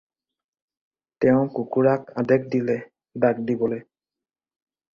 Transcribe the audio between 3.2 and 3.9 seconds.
ডাক দিবলৈ।